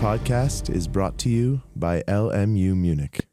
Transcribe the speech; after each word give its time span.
podcast 0.00 0.68
is 0.68 0.86
brought 0.86 1.16
to 1.18 1.28
you 1.28 1.60
by 1.74 2.02
LMU 2.06 2.74
Munich. 2.74 3.26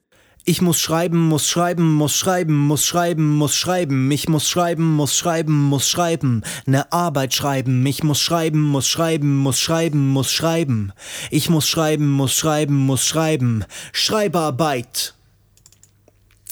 Ich 0.45 0.61
muss 0.61 0.79
schreiben, 0.79 1.27
muss 1.27 1.49
schreiben, 1.49 1.93
muss 1.93 2.15
schreiben, 2.15 2.55
muss 2.55 2.85
schreiben, 2.85 3.35
muss 3.35 3.55
schreiben. 3.55 4.11
Ich 4.11 4.29
muss 4.29 4.49
schreiben, 4.49 4.95
muss 4.95 5.17
schreiben, 5.17 5.61
muss 5.61 5.89
schreiben. 5.89 6.43
Ne 6.65 6.91
Arbeit 6.91 7.33
schreiben. 7.33 7.85
Ich 7.85 8.03
muss 8.03 8.19
schreiben, 8.19 8.61
muss 8.61 8.87
schreiben, 8.87 9.35
muss 9.37 9.59
schreiben, 9.59 10.07
muss 10.09 10.31
schreiben. 10.31 10.93
Ich 11.31 11.49
muss 11.49 11.67
schreiben, 11.67 12.09
muss 12.09 12.33
schreiben, 12.33 12.75
muss 12.75 13.05
schreiben. 13.05 13.65
Schreibarbeit. 13.91 15.15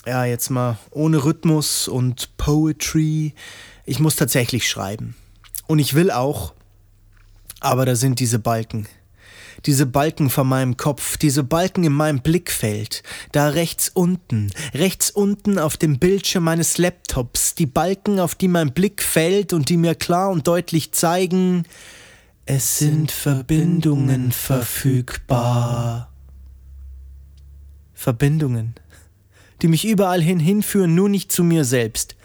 Ja, 0.05 0.25
jetzt 0.25 0.50
mal 0.50 0.78
ohne 0.91 1.23
Rhythmus 1.23 1.88
und 1.88 2.36
Poetry. 2.38 3.34
Ich 3.86 4.00
muss 4.00 4.16
tatsächlich 4.16 4.70
schreiben. 4.70 5.16
Und 5.68 5.80
ich 5.80 5.93
will 5.93 6.12
auch. 6.12 6.54
Aber 7.59 7.86
da 7.86 7.96
sind 7.96 8.20
diese 8.20 8.40
Balken 8.40 8.88
diese 9.66 9.86
Balken 9.86 10.30
vor 10.30 10.44
meinem 10.44 10.78
Kopf, 10.78 11.18
diese 11.18 11.44
Balken 11.44 11.84
in 11.84 11.94
meinem 11.94 12.22
Blickfeld, 12.22 13.04
da 13.32 13.50
rechts 13.50 13.90
unten, 13.90 14.52
rechts 14.74 15.10
unten 15.10 15.60
auf 15.60 15.78
dem 15.78 16.00
Bildschirm 16.00 16.44
meines 16.44 16.78
Laptops, 16.78 17.56
die 17.56 17.66
Balken, 17.66 18.20
auf 18.20 18.36
die 18.36 18.48
mein 18.48 18.74
Blick 18.74 19.04
fällt 19.04 19.54
und 19.54 19.70
die 19.70 19.78
mir 19.78 19.96
klar 19.96 20.30
und 20.30 20.48
deutlich 20.48 20.92
zeigen, 20.94 21.66
es 22.46 22.80
sind 22.80 23.12
Verbindungen 23.12 24.32
verfügbar. 24.32 26.12
Verbindungen, 27.94 28.73
die 29.62 29.68
mich 29.68 29.86
überall 29.86 30.22
hin 30.22 30.40
hinführen, 30.40 30.96
nur 30.96 31.08
nicht 31.08 31.32
zu 31.32 31.44
mir 31.44 31.66
selbst. 31.66 32.16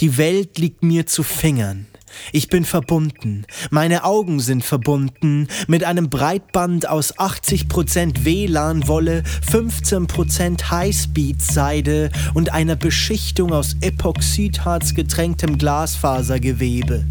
Die 0.00 0.16
Welt 0.16 0.58
liegt 0.58 0.82
mir 0.82 1.06
zu 1.06 1.22
Fingern. 1.22 1.86
Ich 2.32 2.48
bin 2.48 2.64
verbunden. 2.64 3.44
Meine 3.70 4.04
Augen 4.04 4.40
sind 4.40 4.64
verbunden 4.64 5.48
mit 5.68 5.84
einem 5.84 6.10
Breitband 6.10 6.88
aus 6.88 7.16
80% 7.16 8.24
WLAN-Wolle, 8.24 9.22
15% 9.50 10.70
Highspeed-Seide 10.70 12.10
und 12.34 12.52
einer 12.52 12.76
Beschichtung 12.76 13.52
aus 13.52 13.76
Epoxidharz 13.80 14.94
getränktem 14.94 15.58
Glasfasergewebe. 15.58 17.04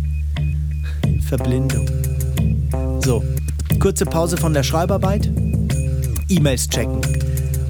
Verblindung. 1.27 1.87
So, 3.03 3.23
kurze 3.79 4.05
Pause 4.05 4.37
von 4.37 4.53
der 4.53 4.63
Schreibarbeit. 4.63 5.29
E-Mails 6.29 6.67
checken. 6.69 7.01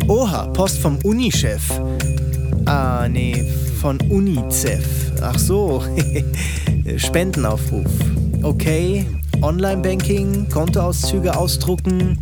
Oha, 0.08 0.47
Post 0.47 0.80
vom 0.80 0.97
Unichef. 1.03 1.81
Ah, 2.65 3.08
nee, 3.09 3.52
von 3.81 3.99
UNICEF. 4.09 5.02
Ach 5.22 5.38
so. 5.38 5.83
Spendenaufruf. 6.97 7.92
Okay, 8.42 9.06
Online-Banking, 9.42 10.50
Kontoauszüge 10.50 11.36
ausdrucken, 11.36 12.17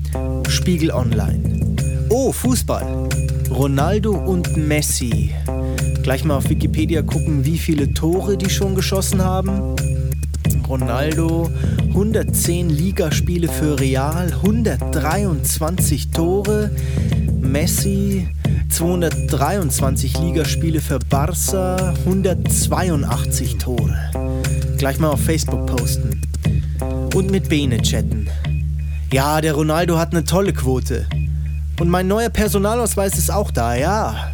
Spiegel 0.47 0.91
Online. 0.91 1.75
Oh, 2.09 2.31
Fußball. 2.31 3.09
Ronaldo 3.49 4.11
und 4.11 4.55
Messi. 4.57 5.31
Gleich 6.03 6.23
mal 6.23 6.37
auf 6.37 6.49
Wikipedia 6.49 7.01
gucken, 7.01 7.45
wie 7.45 7.57
viele 7.57 7.93
Tore 7.93 8.37
die 8.37 8.49
schon 8.49 8.75
geschossen 8.75 9.23
haben. 9.23 9.75
Ronaldo 10.67 11.49
110 11.89 12.69
Ligaspiele 12.69 13.47
für 13.47 13.79
Real, 13.79 14.31
123 14.31 16.11
Tore. 16.11 16.71
Messi 17.39 18.27
223 18.71 20.17
Ligaspiele 20.19 20.81
für 20.81 20.99
Barca, 20.99 21.93
182 22.05 23.57
Tore 23.57 24.11
gleich 24.81 24.97
mal 24.97 25.09
auf 25.09 25.21
Facebook 25.21 25.67
posten. 25.67 26.19
Und 27.13 27.29
mit 27.29 27.49
Bene 27.49 27.79
chatten. 27.83 28.27
Ja, 29.13 29.39
der 29.39 29.53
Ronaldo 29.53 29.99
hat 29.99 30.11
eine 30.11 30.23
tolle 30.23 30.53
Quote. 30.53 31.05
Und 31.79 31.87
mein 31.87 32.07
neuer 32.07 32.29
Personalausweis 32.29 33.15
ist 33.15 33.31
auch 33.31 33.51
da, 33.51 33.75
ja. 33.75 34.33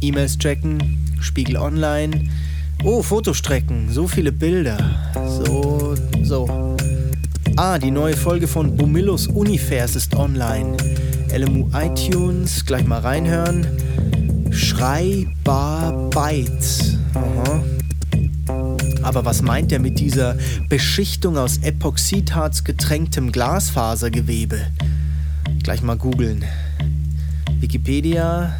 E-Mails 0.00 0.38
checken, 0.38 1.04
Spiegel 1.20 1.56
Online. 1.56 2.28
Oh, 2.84 3.02
Fotostrecken, 3.02 3.88
so 3.90 4.06
viele 4.06 4.30
Bilder. 4.30 4.78
So, 5.26 5.96
so. 6.22 6.76
Ah, 7.56 7.76
die 7.76 7.90
neue 7.90 8.16
Folge 8.16 8.46
von 8.46 8.76
Bumillus 8.76 9.26
Univers 9.26 9.96
ist 9.96 10.14
online. 10.14 10.76
LMU 11.32 11.70
iTunes, 11.72 12.64
gleich 12.66 12.86
mal 12.86 13.00
reinhören. 13.00 13.66
Schreibarbeit. 14.50 15.38
Aha. 17.14 17.64
Aber 19.02 19.24
was 19.24 19.40
meint 19.40 19.72
er 19.72 19.78
mit 19.78 19.98
dieser 19.98 20.36
Beschichtung 20.68 21.38
aus 21.38 21.56
Epoxidharz 21.58 22.64
getränktem 22.64 23.32
Glasfasergewebe? 23.32 24.60
Gleich 25.62 25.80
mal 25.80 25.96
googeln. 25.96 26.44
Wikipedia. 27.60 28.54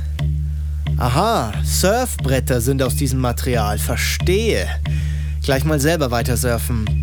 Aha, 0.97 1.53
Surfbretter 1.65 2.63
sind 2.63 2.83
aus 2.83 2.97
diesem 2.97 3.21
Material. 3.21 3.77
Verstehe. 3.77 4.67
Gleich 5.43 5.65
mal 5.65 5.79
selber 5.79 6.11
weiter 6.11 6.39
surfen. 6.39 7.02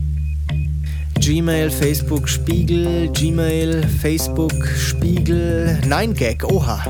Gmail, 1.29 1.69
Facebook, 1.69 2.27
Spiegel, 2.27 3.07
Gmail, 3.09 3.87
Facebook, 4.01 4.65
Spiegel, 4.75 5.79
Nein 5.85 6.15
Gag, 6.15 6.43
oha. 6.43 6.83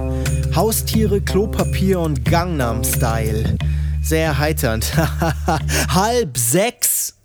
Haustiere, 0.55 1.19
Klopapier 1.19 1.99
und 1.99 2.23
Gangnam 2.23 2.85
Style. 2.85 3.57
Sehr 4.01 4.39
heiternd. 4.39 4.93
Halb 5.89 6.37
sechs. 6.37 7.15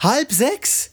Halb 0.00 0.32
sechs? 0.32 0.92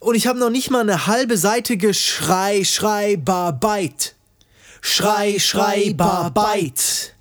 Und 0.00 0.16
ich 0.16 0.26
habe 0.26 0.40
noch 0.40 0.50
nicht 0.50 0.72
mal 0.72 0.80
eine 0.80 1.06
halbe 1.06 1.36
Seite 1.36 1.76
geschrei, 1.76 2.64
schrei, 2.64 3.16
barbeit. 3.16 4.16
Schrei, 4.80 5.38
schrei, 5.38 5.94
barbeit. 5.94 7.14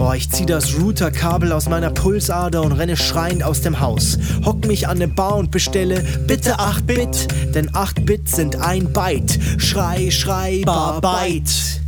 Boah, 0.00 0.14
ich 0.14 0.30
zieh 0.30 0.46
das 0.46 0.80
Routerkabel 0.80 1.52
aus 1.52 1.68
meiner 1.68 1.90
Pulsader 1.90 2.62
und 2.62 2.72
renne 2.72 2.96
schreiend 2.96 3.42
aus 3.42 3.60
dem 3.60 3.80
Haus. 3.80 4.16
Hock 4.46 4.66
mich 4.66 4.88
an 4.88 4.96
ne 4.96 5.06
Bar 5.06 5.36
und 5.36 5.50
bestelle 5.50 6.02
bitte 6.26 6.58
8 6.58 6.86
Bit, 6.86 7.28
denn 7.54 7.68
8 7.74 8.06
Bit 8.06 8.26
sind 8.26 8.56
ein 8.56 8.94
Byte. 8.94 9.38
Schrei, 9.58 10.10
schrei, 10.10 10.62
barbeit. 10.64 11.82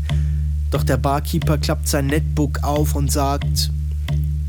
Doch 0.70 0.84
der 0.84 0.98
Barkeeper 0.98 1.56
klappt 1.56 1.88
sein 1.88 2.08
Netbook 2.08 2.62
auf 2.62 2.94
und 2.96 3.10
sagt, 3.10 3.70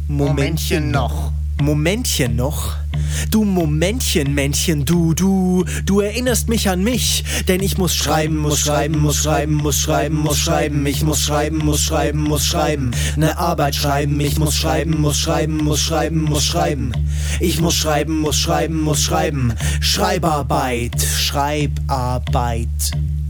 Momentchen 0.09 0.91
noch. 0.91 1.31
Momentchen 1.61 2.35
noch? 2.35 2.82
Du 3.31 3.43
Momentchen, 3.43 4.33
Männchen, 4.33 4.85
du, 4.85 5.13
du, 5.13 5.65
du 5.85 5.99
erinnerst 6.01 6.49
mich 6.49 6.69
an 6.69 6.83
mich, 6.83 7.23
denn 7.47 7.61
ich 7.61 7.77
muss 7.77 7.95
schreiben, 7.95 8.37
muss 8.37 8.59
schreiben, 8.59 8.99
muss 8.99 9.17
schreiben, 9.17 9.53
muss 9.55 9.79
schreiben, 9.79 10.15
muss 10.15 10.37
schreiben, 10.39 10.85
ich 10.85 11.03
muss 11.03 11.21
schreiben, 11.21 11.57
muss 11.57 11.81
schreiben, 11.81 12.21
muss 12.21 12.45
schreiben, 12.45 12.91
ne 13.15 13.37
Arbeit 13.37 13.75
schreiben, 13.75 14.19
ich 14.19 14.37
muss 14.37 14.55
schreiben, 14.55 15.01
muss 15.01 15.17
schreiben, 15.17 15.57
muss 15.63 15.81
schreiben, 15.81 16.23
muss 16.23 16.45
schreiben, 16.45 16.91
ich 17.39 17.59
muss 17.59 17.75
schreiben, 17.75 18.19
muss 18.19 18.37
schreiben, 18.37 18.81
muss 18.81 19.01
schreiben, 19.01 19.53
Schreibarbeit, 19.81 21.01
Schreibarbeit. 21.01 22.67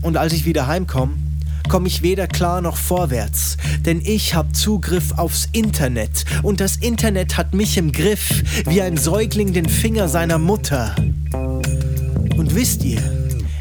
Und 0.02 0.16
als 0.16 0.32
ich 0.32 0.44
wieder 0.44 0.66
heimkomme, 0.66 1.14
komme 1.68 1.88
ich 1.88 2.02
weder 2.02 2.26
klar 2.26 2.60
noch 2.60 2.76
vorwärts, 2.76 3.56
denn 3.84 4.00
ich 4.04 4.34
habe 4.34 4.52
Zugriff 4.52 5.12
aufs 5.16 5.48
Internet 5.52 6.24
und 6.42 6.60
das 6.60 6.76
Internet 6.76 7.36
hat 7.36 7.54
mich 7.54 7.76
im 7.76 7.92
Griff, 7.92 8.42
wie 8.68 8.82
ein 8.82 8.96
Säugling 8.96 9.52
den 9.52 9.68
Finger 9.68 10.08
seiner 10.08 10.38
Mutter. 10.38 10.94
Und 12.36 12.54
wisst 12.54 12.84
ihr, 12.84 13.00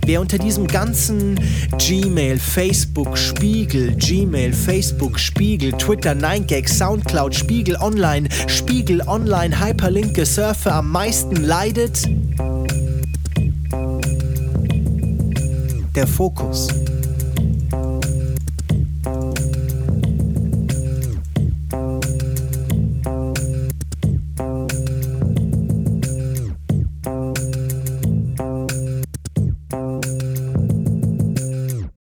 wer 0.06 0.22
unter 0.22 0.38
diesem 0.38 0.68
ganzen 0.68 1.40
Gmail, 1.78 2.40
Facebook, 2.40 3.18
Spiegel, 3.18 3.96
Gmail, 3.96 4.53
Facebook, 4.53 5.19
Spiegel, 5.19 5.72
Twitter, 5.74 6.12
9gag, 6.12 6.68
Soundcloud, 6.68 7.34
Spiegel 7.34 7.78
Online, 7.78 8.28
Spiegel 8.47 9.02
Online, 9.08 9.59
Hyperlinke, 9.59 10.25
Surfer 10.25 10.75
am 10.75 10.92
meisten 10.92 11.36
leidet? 11.36 12.08
Der 15.95 16.07
Fokus. 16.07 16.68